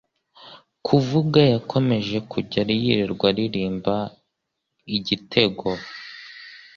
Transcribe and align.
kuvuga 0.85 1.39
yakomeje 1.53 2.17
kujya 2.31 2.61
yirirwa 2.81 3.27
aririmba 3.31 3.95
Igitego, 4.97 5.67